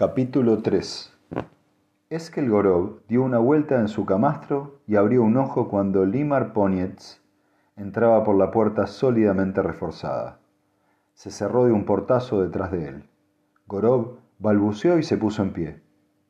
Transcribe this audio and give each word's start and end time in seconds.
Capítulo 0.00 0.62
3 0.62 1.12
Eskel 2.08 2.48
Gorov 2.48 3.00
dio 3.06 3.22
una 3.22 3.36
vuelta 3.36 3.78
en 3.78 3.88
su 3.88 4.06
camastro 4.06 4.78
y 4.86 4.96
abrió 4.96 5.22
un 5.22 5.36
ojo 5.36 5.68
cuando 5.68 6.06
Limar 6.06 6.54
Ponietz 6.54 7.20
entraba 7.76 8.24
por 8.24 8.34
la 8.38 8.50
puerta 8.50 8.86
sólidamente 8.86 9.60
reforzada. 9.60 10.38
Se 11.12 11.30
cerró 11.30 11.66
de 11.66 11.72
un 11.72 11.84
portazo 11.84 12.40
detrás 12.40 12.72
de 12.72 12.88
él. 12.88 13.10
Gorov 13.66 14.20
balbuceó 14.38 14.98
y 14.98 15.02
se 15.02 15.18
puso 15.18 15.42
en 15.42 15.52
pie. 15.52 15.82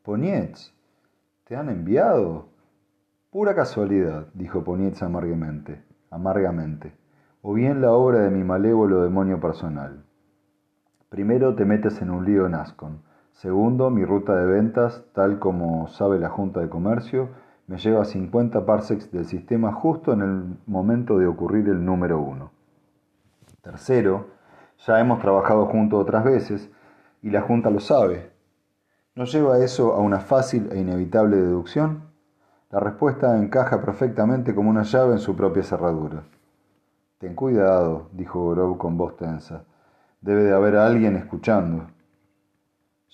Ponietz, 0.02 0.74
¿te 1.44 1.54
han 1.54 1.68
enviado? 1.68 2.48
Pura 3.30 3.54
casualidad, 3.54 4.26
dijo 4.34 4.64
Ponietz 4.64 5.00
amargamente, 5.00 5.80
amargamente, 6.10 6.92
o 7.40 7.52
bien 7.52 7.80
la 7.80 7.92
obra 7.92 8.18
de 8.18 8.30
mi 8.30 8.42
malévolo 8.42 9.00
demonio 9.02 9.38
personal. 9.38 10.04
Primero 11.08 11.54
te 11.54 11.64
metes 11.64 12.02
en 12.02 12.10
un 12.10 12.24
lío 12.24 12.46
en 12.46 12.56
Ascon 12.56 13.08
Segundo, 13.40 13.88
mi 13.88 14.04
ruta 14.04 14.36
de 14.36 14.44
ventas, 14.44 15.02
tal 15.14 15.38
como 15.38 15.88
sabe 15.88 16.18
la 16.18 16.28
Junta 16.28 16.60
de 16.60 16.68
Comercio, 16.68 17.30
me 17.68 17.78
lleva 17.78 18.02
a 18.02 18.04
50 18.04 18.66
parsecs 18.66 19.10
del 19.12 19.24
sistema 19.24 19.72
justo 19.72 20.12
en 20.12 20.20
el 20.20 20.58
momento 20.66 21.16
de 21.16 21.26
ocurrir 21.26 21.66
el 21.70 21.82
número 21.82 22.20
uno. 22.20 22.50
Tercero, 23.62 24.26
ya 24.86 25.00
hemos 25.00 25.20
trabajado 25.20 25.64
juntos 25.64 26.02
otras 26.02 26.22
veces 26.22 26.70
y 27.22 27.30
la 27.30 27.40
Junta 27.40 27.70
lo 27.70 27.80
sabe. 27.80 28.30
¿No 29.14 29.24
lleva 29.24 29.56
eso 29.60 29.94
a 29.94 30.00
una 30.00 30.20
fácil 30.20 30.68
e 30.70 30.78
inevitable 30.78 31.38
deducción? 31.38 32.10
La 32.68 32.78
respuesta 32.78 33.38
encaja 33.38 33.80
perfectamente 33.80 34.54
como 34.54 34.68
una 34.68 34.82
llave 34.82 35.12
en 35.12 35.18
su 35.18 35.34
propia 35.34 35.62
cerradura. 35.62 36.24
Ten 37.16 37.34
cuidado, 37.34 38.10
dijo 38.12 38.38
Gorov 38.38 38.76
con 38.76 38.98
voz 38.98 39.16
tensa. 39.16 39.64
Debe 40.20 40.42
de 40.42 40.52
haber 40.52 40.76
alguien 40.76 41.16
escuchando. 41.16 41.86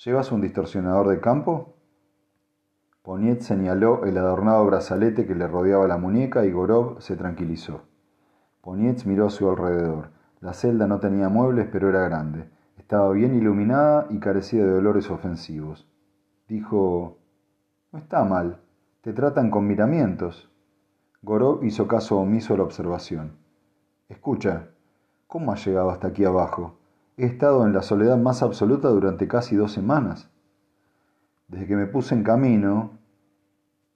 ¿Llevas 0.05 0.31
un 0.31 0.43
distorsionador 0.43 1.09
de 1.09 1.21
campo? 1.21 1.75
Poniet 3.03 3.41
señaló 3.41 4.05
el 4.05 4.19
adornado 4.19 4.67
brazalete 4.67 5.25
que 5.27 5.35
le 5.35 5.49
rodeaba 5.49 5.89
la 5.89 5.97
muñeca 5.97 6.45
y 6.45 6.53
Gorov 6.53 7.01
se 7.01 7.17
tranquilizó. 7.17 7.81
Poniet 8.61 9.07
miró 9.07 9.29
a 9.29 9.31
su 9.31 9.49
alrededor. 9.49 10.11
La 10.41 10.53
celda 10.53 10.87
no 10.87 11.01
tenía 11.01 11.31
muebles, 11.31 11.69
pero 11.73 11.89
era 11.89 12.03
grande. 12.03 12.47
Estaba 12.77 13.11
bien 13.13 13.35
iluminada 13.35 14.07
y 14.11 14.21
carecía 14.21 14.67
de 14.67 14.75
olores 14.75 15.11
ofensivos. 15.11 15.89
Dijo, 16.47 17.17
No 17.91 17.99
está 17.99 18.23
mal. 18.23 18.61
Te 19.01 19.15
tratan 19.15 19.51
con 19.51 19.67
miramientos. 19.67 20.51
Gorov 21.23 21.65
hizo 21.65 21.89
caso 21.89 22.19
omiso 22.19 22.53
a 22.53 22.59
la 22.59 22.65
observación. 22.65 23.39
Escucha, 24.11 24.69
¿cómo 25.27 25.53
has 25.53 25.67
llegado 25.67 25.89
hasta 25.89 26.09
aquí 26.09 26.27
abajo? 26.27 26.75
He 27.19 27.25
estado 27.25 27.65
en 27.65 27.73
la 27.73 27.81
soledad 27.81 28.19
más 28.19 28.43
absoluta 28.43 28.89
durante 28.89 29.27
casi 29.27 29.57
dos 29.57 29.73
semanas. 29.73 30.29
Desde 31.49 31.67
que 31.67 31.75
me 31.75 31.87
puse 31.87 32.15
en 32.15 32.23
camino, 32.23 32.91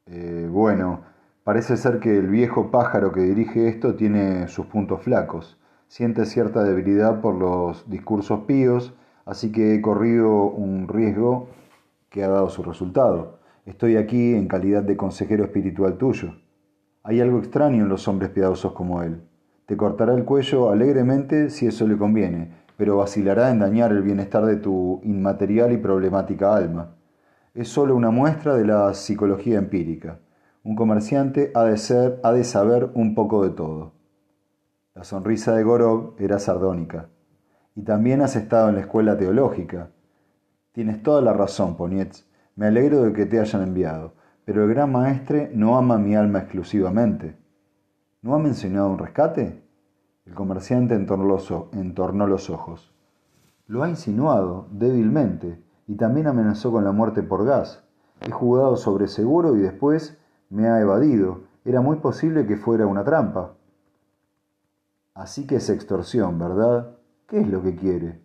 eh, 0.06 0.48
bueno, 0.50 1.02
parece 1.44 1.76
ser 1.76 2.00
que 2.00 2.16
el 2.16 2.28
viejo 2.28 2.70
pájaro 2.70 3.12
que 3.12 3.20
dirige 3.20 3.68
esto 3.68 3.94
tiene 3.94 4.48
sus 4.48 4.64
puntos 4.64 5.02
flacos. 5.02 5.58
Siente 5.86 6.24
cierta 6.24 6.64
debilidad 6.64 7.20
por 7.20 7.34
los 7.34 7.90
discursos 7.90 8.44
píos, 8.46 8.94
así 9.26 9.52
que 9.52 9.74
he 9.74 9.82
corrido 9.82 10.44
un 10.44 10.88
riesgo 10.88 11.50
que 12.08 12.24
ha 12.24 12.28
dado 12.28 12.48
su 12.48 12.62
resultado. 12.62 13.38
Estoy 13.66 13.96
aquí 13.96 14.32
en 14.34 14.48
calidad 14.48 14.82
de 14.82 14.96
consejero 14.96 15.44
espiritual 15.44 15.98
tuyo. 15.98 16.36
Hay 17.02 17.20
algo 17.20 17.38
extraño 17.38 17.82
en 17.82 17.90
los 17.90 18.08
hombres 18.08 18.30
piadosos 18.30 18.72
como 18.72 19.02
él. 19.02 19.20
Te 19.66 19.76
cortará 19.76 20.14
el 20.14 20.24
cuello 20.24 20.70
alegremente 20.70 21.50
si 21.50 21.66
eso 21.66 21.86
le 21.86 21.98
conviene, 21.98 22.60
pero 22.80 22.96
vacilará 22.96 23.50
en 23.50 23.58
dañar 23.58 23.92
el 23.92 24.00
bienestar 24.00 24.46
de 24.46 24.56
tu 24.56 25.02
inmaterial 25.04 25.70
y 25.70 25.76
problemática 25.76 26.56
alma. 26.56 26.96
Es 27.52 27.68
sólo 27.68 27.94
una 27.94 28.10
muestra 28.10 28.54
de 28.54 28.64
la 28.64 28.94
psicología 28.94 29.58
empírica. 29.58 30.20
Un 30.64 30.76
comerciante 30.76 31.52
ha 31.54 31.64
de, 31.64 31.76
ser, 31.76 32.18
ha 32.22 32.32
de 32.32 32.42
saber 32.42 32.90
un 32.94 33.14
poco 33.14 33.44
de 33.44 33.50
todo. 33.50 33.92
La 34.94 35.04
sonrisa 35.04 35.54
de 35.54 35.62
Gorov 35.62 36.14
era 36.18 36.38
sardónica. 36.38 37.10
Y 37.74 37.82
también 37.82 38.22
has 38.22 38.34
estado 38.34 38.70
en 38.70 38.76
la 38.76 38.80
escuela 38.80 39.18
teológica. 39.18 39.90
Tienes 40.72 41.02
toda 41.02 41.20
la 41.20 41.34
razón, 41.34 41.76
Ponietz. 41.76 42.24
Me 42.56 42.68
alegro 42.68 43.02
de 43.02 43.12
que 43.12 43.26
te 43.26 43.40
hayan 43.40 43.62
enviado, 43.62 44.14
pero 44.46 44.64
el 44.64 44.70
gran 44.70 44.90
maestre 44.90 45.50
no 45.54 45.76
ama 45.76 45.98
mi 45.98 46.16
alma 46.16 46.38
exclusivamente. 46.38 47.36
¿No 48.22 48.34
ha 48.34 48.38
mencionado 48.38 48.88
un 48.88 48.96
rescate? 48.96 49.68
El 50.30 50.36
comerciante 50.36 50.94
entornó 50.94 51.24
los, 52.28 52.50
ojos. 52.50 52.94
Lo 53.66 53.82
ha 53.82 53.88
insinuado, 53.88 54.68
débilmente, 54.70 55.60
y 55.88 55.96
también 55.96 56.28
amenazó 56.28 56.70
con 56.70 56.84
la 56.84 56.92
muerte 56.92 57.24
por 57.24 57.44
gas. 57.44 57.82
He 58.20 58.30
jugado 58.30 58.76
sobre 58.76 59.08
seguro 59.08 59.56
y 59.56 59.58
después 59.58 60.16
me 60.48 60.68
ha 60.68 60.80
evadido. 60.80 61.40
Era 61.64 61.80
muy 61.80 61.96
posible 61.96 62.46
que 62.46 62.56
fuera 62.56 62.86
una 62.86 63.02
trampa. 63.02 63.54
Así 65.14 65.48
que 65.48 65.56
es 65.56 65.68
extorsión, 65.68 66.38
¿verdad? 66.38 66.96
¿Qué 67.26 67.40
es 67.40 67.48
lo 67.48 67.60
que 67.60 67.74
quiere? 67.74 68.22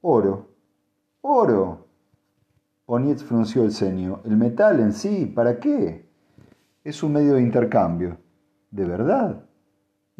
Oro. 0.00 0.48
¡Oro! 1.20 1.86
Onietz 2.86 3.22
frunció 3.24 3.62
el 3.62 3.72
ceño. 3.72 4.20
¿El 4.24 4.38
metal 4.38 4.80
en 4.80 4.94
sí? 4.94 5.26
¿Para 5.26 5.60
qué? 5.60 6.08
Es 6.82 7.02
un 7.02 7.12
medio 7.12 7.34
de 7.34 7.42
intercambio. 7.42 8.16
¿De 8.70 8.86
verdad? 8.86 9.44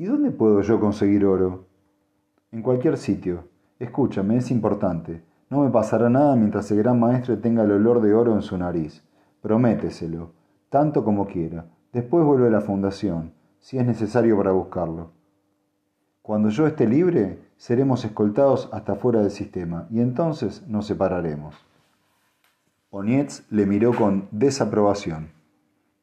¿Y 0.03 0.07
dónde 0.07 0.33
puedo 0.33 0.63
yo 0.63 0.81
conseguir 0.81 1.25
oro? 1.25 1.69
En 2.51 2.61
cualquier 2.61 2.97
sitio. 2.97 3.45
Escúchame, 3.79 4.37
es 4.37 4.51
importante. 4.51 5.23
No 5.49 5.61
me 5.61 5.71
pasará 5.71 6.11
nada 6.11 6.35
mientras 6.35 6.69
el 6.73 6.79
gran 6.79 6.99
maestre 6.99 7.37
tenga 7.37 7.63
el 7.63 7.71
olor 7.71 8.01
de 8.01 8.13
oro 8.13 8.35
en 8.35 8.43
su 8.43 8.59
nariz. 8.59 9.05
Prométeselo, 9.43 10.33
tanto 10.71 11.05
como 11.05 11.29
quiera. 11.29 11.67
Después 11.93 12.25
vuelve 12.25 12.49
a 12.49 12.51
la 12.51 12.63
fundación, 12.63 13.33
si 13.61 13.79
es 13.79 13.87
necesario 13.87 14.37
para 14.37 14.51
buscarlo. 14.51 15.13
Cuando 16.21 16.49
yo 16.49 16.67
esté 16.67 16.89
libre, 16.89 17.39
seremos 17.57 18.05
escoltados 18.05 18.71
hasta 18.73 18.97
fuera 18.97 19.21
del 19.21 19.31
sistema, 19.31 19.87
y 19.89 20.01
entonces 20.01 20.67
nos 20.67 20.85
separaremos. 20.85 21.55
Onietz 22.91 23.45
le 23.51 23.67
miró 23.67 23.95
con 23.95 24.27
desaprobación. 24.33 25.29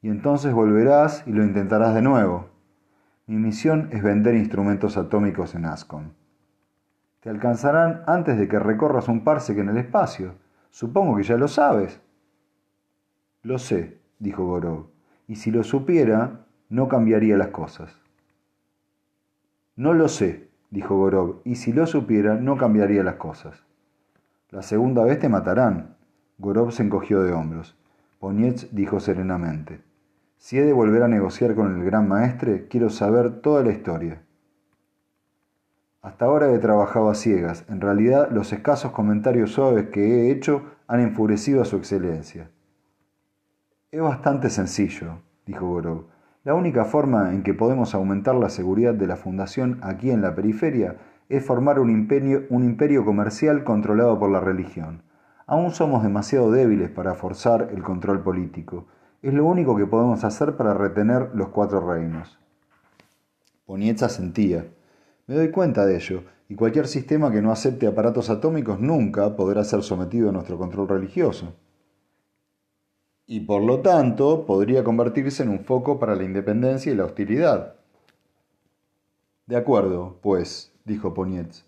Y 0.02 0.08
entonces 0.08 0.54
volverás 0.54 1.28
y 1.28 1.34
lo 1.34 1.44
intentarás 1.44 1.94
de 1.94 2.02
nuevo. 2.02 2.59
Mi 3.30 3.38
misión 3.38 3.90
es 3.92 4.02
vender 4.02 4.34
instrumentos 4.34 4.98
atómicos 4.98 5.54
en 5.54 5.66
Ascon. 5.66 6.16
Te 7.20 7.30
alcanzarán 7.30 8.02
antes 8.08 8.40
de 8.40 8.48
que 8.48 8.58
recorras 8.58 9.08
un 9.08 9.24
parsec 9.24 9.60
en 9.60 9.70
el 9.70 9.78
espacio. 9.78 10.34
Supongo 10.72 11.16
que 11.16 11.22
ya 11.22 11.38
lo 11.38 11.48
sabes. 11.48 12.02
Lo 13.44 13.60
sé, 13.60 14.00
dijo 14.18 14.48
Gorov, 14.48 14.88
y 15.28 15.36
si 15.36 15.52
lo 15.52 15.64
supiera, 15.64 16.48
no 16.70 16.88
cambiaría 16.88 17.38
las 17.38 17.50
cosas. 17.50 18.02
No 19.76 19.94
lo 19.94 20.08
sé, 20.08 20.50
dijo 20.72 20.98
Gorov, 20.98 21.42
y 21.44 21.58
si 21.58 21.72
lo 21.72 21.86
supiera, 21.86 22.34
no 22.34 22.58
cambiaría 22.58 23.04
las 23.04 23.18
cosas. 23.18 23.64
La 24.50 24.64
segunda 24.64 25.04
vez 25.04 25.20
te 25.20 25.30
matarán. 25.30 25.98
Gorov 26.40 26.72
se 26.72 26.82
encogió 26.82 27.22
de 27.22 27.32
hombros. 27.32 27.78
Ponietz 28.18 28.70
dijo 28.72 29.00
serenamente. 29.00 29.88
Si 30.40 30.58
he 30.58 30.64
de 30.64 30.72
volver 30.72 31.04
a 31.04 31.10
negociar 31.10 31.54
con 31.54 31.76
el 31.76 31.84
gran 31.84 32.08
maestre, 32.08 32.68
quiero 32.70 32.90
saber 32.90 33.42
toda 33.42 33.62
la 33.62 33.74
historia. 33.74 34.24
Hasta 36.02 36.26
ahora 36.26 36.50
he 36.54 36.58
trabajado 36.60 37.10
a 37.10 37.16
ciegas. 37.16 37.66
En 37.68 37.82
realidad, 37.82 38.30
los 38.32 38.54
escasos 38.54 38.94
comentarios 38.94 39.52
suaves 39.52 39.90
que 39.90 40.02
he 40.02 40.32
hecho 40.32 40.64
han 40.88 41.02
enfurecido 41.02 41.62
a 41.62 41.66
su 41.66 41.76
excelencia. 41.76 42.50
Es 43.92 44.02
bastante 44.02 44.50
sencillo, 44.50 45.20
dijo 45.46 45.68
Gorov. 45.68 46.06
La 46.46 46.56
única 46.56 46.86
forma 46.86 47.34
en 47.34 47.44
que 47.44 47.54
podemos 47.54 47.94
aumentar 47.94 48.36
la 48.36 48.50
seguridad 48.50 48.94
de 48.94 49.08
la 49.08 49.18
fundación 49.18 49.80
aquí 49.84 50.10
en 50.10 50.22
la 50.22 50.36
periferia 50.36 50.96
es 51.28 51.46
formar 51.46 51.80
un 51.80 51.90
imperio, 51.90 52.46
un 52.50 52.64
imperio 52.64 53.04
comercial 53.04 53.66
controlado 53.66 54.18
por 54.18 54.32
la 54.32 54.40
religión. 54.40 55.04
Aún 55.46 55.72
somos 55.72 56.02
demasiado 56.02 56.50
débiles 56.50 56.90
para 56.90 57.14
forzar 57.14 57.72
el 57.74 57.84
control 57.84 58.22
político 58.22 58.88
es 59.22 59.34
lo 59.34 59.46
único 59.46 59.76
que 59.76 59.86
podemos 59.86 60.24
hacer 60.24 60.56
para 60.56 60.74
retener 60.74 61.32
los 61.34 61.50
cuatro 61.50 61.82
reinos. 61.82 62.40
Ponietza 63.66 64.10
sentía. 64.10 64.66
Me 65.28 65.36
doy 65.36 65.52
cuenta 65.52 65.86
de 65.86 65.96
ello, 65.96 66.24
y 66.48 66.56
cualquier 66.56 66.88
sistema 66.88 67.32
que 67.32 67.42
no 67.42 67.52
acepte 67.52 67.86
aparatos 67.86 68.30
atómicos 68.30 68.80
nunca 68.80 69.36
podrá 69.36 69.64
ser 69.64 69.84
sometido 69.84 70.30
a 70.30 70.32
nuestro 70.32 70.58
control 70.58 70.88
religioso. 70.88 71.54
Y 73.28 73.42
por 73.42 73.62
lo 73.62 73.82
tanto 73.82 74.46
podría 74.48 74.84
convertirse 74.84 75.44
en 75.44 75.50
un 75.50 75.60
foco 75.60 76.00
para 76.00 76.16
la 76.16 76.24
independencia 76.24 76.92
y 76.92 76.96
la 76.96 77.06
hostilidad. 77.06 77.76
De 79.46 79.56
acuerdo, 79.56 80.18
pues, 80.24 80.74
dijo 80.86 81.14
Ponietz. 81.14 81.66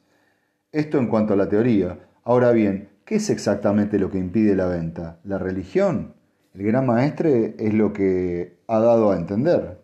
Esto 0.71 0.97
en 0.97 1.07
cuanto 1.07 1.33
a 1.33 1.37
la 1.37 1.49
teoría. 1.49 1.99
Ahora 2.23 2.51
bien, 2.51 2.89
¿qué 3.05 3.15
es 3.15 3.29
exactamente 3.29 3.99
lo 3.99 4.09
que 4.09 4.17
impide 4.17 4.55
la 4.55 4.65
venta? 4.65 5.19
¿La 5.23 5.37
religión? 5.37 6.15
El 6.53 6.63
gran 6.63 6.85
maestre 6.85 7.55
es 7.59 7.73
lo 7.73 7.93
que 7.93 8.57
ha 8.67 8.79
dado 8.79 9.11
a 9.11 9.15
entender. 9.15 9.79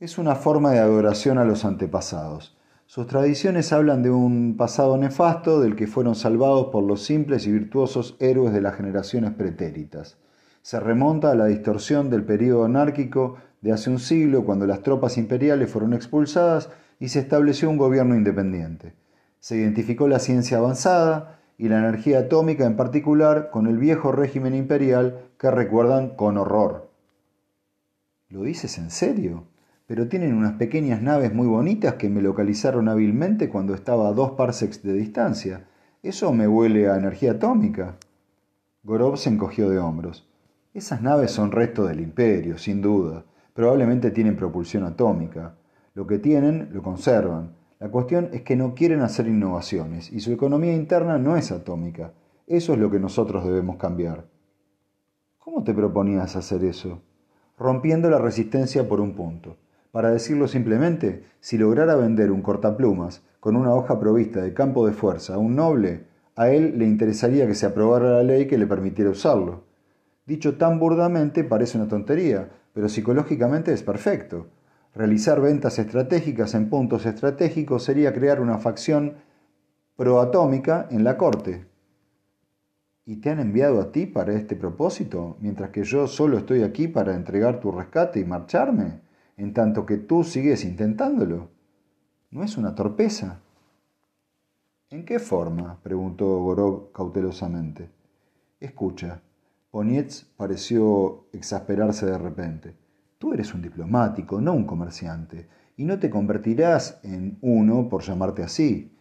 Es 0.00 0.18
una 0.18 0.34
forma 0.34 0.72
de 0.72 0.80
adoración 0.80 1.38
a 1.38 1.44
los 1.44 1.64
antepasados. 1.64 2.56
Sus 2.86 3.06
tradiciones 3.06 3.72
hablan 3.72 4.02
de 4.02 4.10
un 4.10 4.56
pasado 4.56 4.96
nefasto 4.96 5.60
del 5.60 5.76
que 5.76 5.86
fueron 5.86 6.14
salvados 6.14 6.66
por 6.66 6.82
los 6.82 7.04
simples 7.04 7.46
y 7.46 7.52
virtuosos 7.52 8.16
héroes 8.18 8.52
de 8.52 8.60
las 8.60 8.74
generaciones 8.74 9.32
pretéritas. 9.32 10.18
Se 10.62 10.80
remonta 10.80 11.30
a 11.30 11.34
la 11.36 11.46
distorsión 11.46 12.10
del 12.10 12.24
período 12.24 12.64
anárquico 12.64 13.36
de 13.60 13.72
hace 13.72 13.90
un 13.90 14.00
siglo 14.00 14.44
cuando 14.44 14.66
las 14.66 14.82
tropas 14.82 15.18
imperiales 15.18 15.70
fueron 15.70 15.94
expulsadas 15.94 16.68
y 16.98 17.08
se 17.08 17.20
estableció 17.20 17.70
un 17.70 17.76
gobierno 17.76 18.16
independiente. 18.16 18.94
Se 19.38 19.56
identificó 19.56 20.08
la 20.08 20.18
ciencia 20.18 20.58
avanzada 20.58 21.35
y 21.58 21.68
la 21.68 21.78
energía 21.78 22.20
atómica 22.20 22.66
en 22.66 22.76
particular 22.76 23.50
con 23.50 23.66
el 23.66 23.78
viejo 23.78 24.12
régimen 24.12 24.54
imperial 24.54 25.30
que 25.38 25.50
recuerdan 25.50 26.10
con 26.10 26.36
horror. 26.36 26.90
¿Lo 28.28 28.42
dices 28.42 28.78
en 28.78 28.90
serio? 28.90 29.44
Pero 29.86 30.08
tienen 30.08 30.34
unas 30.34 30.54
pequeñas 30.54 31.00
naves 31.00 31.32
muy 31.32 31.46
bonitas 31.46 31.94
que 31.94 32.10
me 32.10 32.20
localizaron 32.20 32.88
hábilmente 32.88 33.48
cuando 33.48 33.74
estaba 33.74 34.08
a 34.08 34.12
dos 34.12 34.32
parsecs 34.32 34.82
de 34.82 34.92
distancia. 34.92 35.68
Eso 36.02 36.32
me 36.32 36.48
huele 36.48 36.88
a 36.90 36.96
energía 36.96 37.32
atómica. 37.32 37.96
Gorov 38.82 39.16
se 39.16 39.30
encogió 39.30 39.70
de 39.70 39.78
hombros. 39.78 40.28
Esas 40.74 41.00
naves 41.00 41.30
son 41.30 41.52
resto 41.52 41.86
del 41.86 42.00
imperio, 42.00 42.58
sin 42.58 42.82
duda. 42.82 43.24
Probablemente 43.54 44.10
tienen 44.10 44.36
propulsión 44.36 44.84
atómica. 44.84 45.54
Lo 45.94 46.06
que 46.06 46.18
tienen, 46.18 46.68
lo 46.72 46.82
conservan. 46.82 47.52
La 47.78 47.90
cuestión 47.90 48.30
es 48.32 48.40
que 48.40 48.56
no 48.56 48.74
quieren 48.74 49.02
hacer 49.02 49.26
innovaciones 49.26 50.10
y 50.10 50.20
su 50.20 50.32
economía 50.32 50.74
interna 50.74 51.18
no 51.18 51.36
es 51.36 51.52
atómica. 51.52 52.12
Eso 52.46 52.72
es 52.72 52.78
lo 52.78 52.90
que 52.90 52.98
nosotros 52.98 53.44
debemos 53.44 53.76
cambiar. 53.76 54.24
¿Cómo 55.38 55.62
te 55.62 55.74
proponías 55.74 56.36
hacer 56.36 56.64
eso? 56.64 57.02
Rompiendo 57.58 58.08
la 58.08 58.18
resistencia 58.18 58.88
por 58.88 59.00
un 59.00 59.14
punto. 59.14 59.58
Para 59.92 60.10
decirlo 60.10 60.48
simplemente, 60.48 61.24
si 61.40 61.58
lograra 61.58 61.96
vender 61.96 62.32
un 62.32 62.40
cortaplumas 62.40 63.22
con 63.40 63.56
una 63.56 63.74
hoja 63.74 64.00
provista 64.00 64.40
de 64.40 64.54
campo 64.54 64.86
de 64.86 64.92
fuerza 64.92 65.34
a 65.34 65.38
un 65.38 65.54
noble, 65.54 66.06
a 66.34 66.48
él 66.48 66.78
le 66.78 66.86
interesaría 66.86 67.46
que 67.46 67.54
se 67.54 67.66
aprobara 67.66 68.10
la 68.10 68.22
ley 68.22 68.46
que 68.46 68.58
le 68.58 68.66
permitiera 68.66 69.10
usarlo. 69.10 69.64
Dicho 70.26 70.56
tan 70.56 70.78
burdamente 70.78 71.44
parece 71.44 71.78
una 71.78 71.88
tontería, 71.88 72.48
pero 72.72 72.88
psicológicamente 72.88 73.72
es 73.72 73.82
perfecto. 73.82 74.46
Realizar 74.96 75.42
ventas 75.42 75.78
estratégicas 75.78 76.54
en 76.54 76.70
puntos 76.70 77.04
estratégicos 77.04 77.84
sería 77.84 78.14
crear 78.14 78.40
una 78.40 78.56
facción 78.56 79.16
proatómica 79.94 80.88
en 80.90 81.04
la 81.04 81.18
corte. 81.18 81.66
¿Y 83.04 83.16
te 83.16 83.28
han 83.28 83.38
enviado 83.38 83.82
a 83.82 83.92
ti 83.92 84.06
para 84.06 84.32
este 84.32 84.56
propósito, 84.56 85.36
mientras 85.40 85.68
que 85.68 85.84
yo 85.84 86.06
solo 86.06 86.38
estoy 86.38 86.62
aquí 86.62 86.88
para 86.88 87.14
entregar 87.14 87.60
tu 87.60 87.72
rescate 87.72 88.20
y 88.20 88.24
marcharme, 88.24 89.02
en 89.36 89.52
tanto 89.52 89.84
que 89.84 89.98
tú 89.98 90.24
sigues 90.24 90.64
intentándolo? 90.64 91.50
¿No 92.30 92.42
es 92.42 92.56
una 92.56 92.74
torpeza? 92.74 93.42
¿En 94.88 95.04
qué 95.04 95.18
forma? 95.18 95.78
preguntó 95.82 96.38
Gorov 96.38 96.92
cautelosamente. 96.92 97.90
Escucha. 98.60 99.20
Ponietz 99.70 100.24
pareció 100.38 101.26
exasperarse 101.34 102.06
de 102.06 102.16
repente. 102.16 102.85
Tú 103.18 103.32
eres 103.32 103.54
un 103.54 103.62
diplomático, 103.62 104.40
no 104.40 104.52
un 104.52 104.64
comerciante, 104.64 105.48
y 105.76 105.84
no 105.84 105.98
te 105.98 106.10
convertirás 106.10 107.00
en 107.02 107.38
uno 107.40 107.88
por 107.88 108.02
llamarte 108.02 108.42
así. 108.42 108.92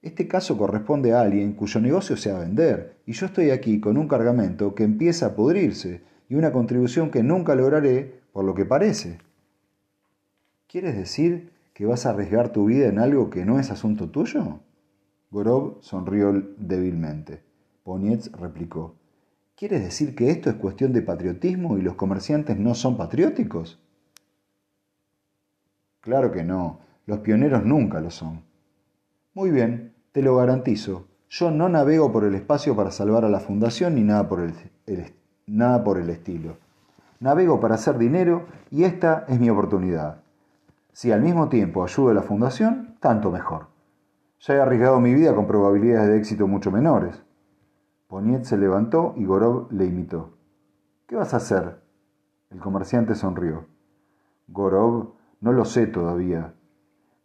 Este 0.00 0.28
caso 0.28 0.56
corresponde 0.56 1.12
a 1.12 1.20
alguien 1.20 1.54
cuyo 1.54 1.80
negocio 1.80 2.16
sea 2.16 2.38
vender, 2.38 2.98
y 3.04 3.12
yo 3.12 3.26
estoy 3.26 3.50
aquí 3.50 3.80
con 3.80 3.96
un 3.96 4.06
cargamento 4.06 4.74
que 4.74 4.84
empieza 4.84 5.26
a 5.26 5.34
pudrirse 5.34 6.02
y 6.28 6.34
una 6.34 6.52
contribución 6.52 7.10
que 7.10 7.22
nunca 7.22 7.54
lograré, 7.54 8.20
por 8.32 8.44
lo 8.44 8.54
que 8.54 8.64
parece. 8.64 9.18
¿Quieres 10.68 10.96
decir 10.96 11.50
que 11.74 11.86
vas 11.86 12.06
a 12.06 12.10
arriesgar 12.10 12.52
tu 12.52 12.66
vida 12.66 12.86
en 12.86 12.98
algo 12.98 13.30
que 13.30 13.44
no 13.44 13.58
es 13.58 13.70
asunto 13.70 14.10
tuyo? 14.10 14.60
Gorov 15.30 15.78
sonrió 15.80 16.32
débilmente. 16.58 17.42
Ponietz 17.82 18.30
replicó. 18.32 18.94
¿Quieres 19.58 19.82
decir 19.82 20.14
que 20.14 20.30
esto 20.30 20.50
es 20.50 20.54
cuestión 20.54 20.92
de 20.92 21.02
patriotismo 21.02 21.78
y 21.78 21.82
los 21.82 21.96
comerciantes 21.96 22.56
no 22.56 22.76
son 22.76 22.96
patrióticos? 22.96 23.82
Claro 26.00 26.30
que 26.30 26.44
no, 26.44 26.78
los 27.06 27.18
pioneros 27.18 27.64
nunca 27.64 28.00
lo 28.00 28.12
son. 28.12 28.44
Muy 29.34 29.50
bien, 29.50 29.94
te 30.12 30.22
lo 30.22 30.36
garantizo. 30.36 31.08
Yo 31.28 31.50
no 31.50 31.68
navego 31.68 32.12
por 32.12 32.22
el 32.22 32.36
espacio 32.36 32.76
para 32.76 32.92
salvar 32.92 33.24
a 33.24 33.28
la 33.28 33.40
fundación 33.40 33.96
ni 33.96 34.04
nada 34.04 34.28
por 34.28 34.38
el, 34.38 34.52
estilo. 36.08 36.56
Navego 37.18 37.58
para 37.58 37.74
hacer 37.74 37.98
dinero 37.98 38.46
y 38.70 38.84
esta 38.84 39.24
es 39.26 39.40
mi 39.40 39.50
oportunidad. 39.50 40.20
Si 40.92 41.10
al 41.10 41.20
mismo 41.20 41.48
tiempo 41.48 41.82
ayudo 41.82 42.10
a 42.10 42.14
la 42.14 42.22
fundación, 42.22 42.94
tanto 43.00 43.32
mejor. 43.32 43.66
Ya 44.38 44.54
he 44.54 44.60
arriesgado 44.60 45.00
mi 45.00 45.14
vida 45.14 45.34
con 45.34 45.48
probabilidades 45.48 46.10
de 46.10 46.18
éxito 46.18 46.46
mucho 46.46 46.70
menores. 46.70 47.24
Poniet 48.08 48.44
se 48.44 48.56
levantó 48.56 49.12
y 49.16 49.26
Gorov 49.26 49.70
le 49.70 49.84
imitó. 49.84 50.30
¿Qué 51.06 51.14
vas 51.14 51.34
a 51.34 51.36
hacer? 51.36 51.82
El 52.48 52.58
comerciante 52.58 53.14
sonrió. 53.14 53.66
Gorov, 54.48 55.12
no 55.42 55.52
lo 55.52 55.66
sé 55.66 55.86
todavía. 55.86 56.54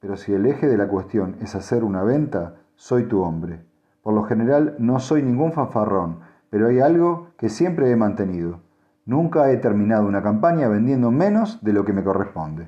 Pero 0.01 0.17
si 0.17 0.33
el 0.33 0.45
eje 0.45 0.67
de 0.67 0.75
la 0.75 0.89
cuestión 0.89 1.37
es 1.39 1.55
hacer 1.55 1.85
una 1.85 2.03
venta, 2.03 2.55
soy 2.75 3.05
tu 3.05 3.21
hombre. 3.21 3.63
Por 4.01 4.13
lo 4.13 4.23
general 4.23 4.75
no 4.77 4.99
soy 4.99 5.23
ningún 5.23 5.53
fanfarrón, 5.53 6.19
pero 6.49 6.67
hay 6.67 6.81
algo 6.81 7.29
que 7.37 7.47
siempre 7.47 7.89
he 7.89 7.95
mantenido. 7.95 8.59
Nunca 9.05 9.51
he 9.51 9.57
terminado 9.57 10.05
una 10.05 10.21
campaña 10.21 10.67
vendiendo 10.67 11.11
menos 11.11 11.63
de 11.63 11.71
lo 11.71 11.85
que 11.85 11.93
me 11.93 12.03
corresponde. 12.03 12.67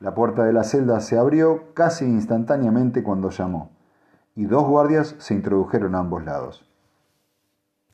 La 0.00 0.16
puerta 0.16 0.42
de 0.42 0.52
la 0.52 0.64
celda 0.64 0.98
se 0.98 1.16
abrió 1.16 1.72
casi 1.74 2.04
instantáneamente 2.04 3.04
cuando 3.04 3.30
llamó, 3.30 3.70
y 4.34 4.46
dos 4.46 4.66
guardias 4.66 5.14
se 5.18 5.34
introdujeron 5.34 5.94
a 5.94 6.00
ambos 6.00 6.24
lados. 6.24 6.71